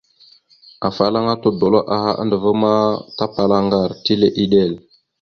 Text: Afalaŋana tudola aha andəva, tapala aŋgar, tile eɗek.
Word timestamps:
Afalaŋana 0.87 1.33
tudola 1.43 1.79
aha 1.95 2.11
andəva, 2.21 2.73
tapala 3.17 3.55
aŋgar, 3.61 3.89
tile 4.03 4.27
eɗek. 4.43 4.73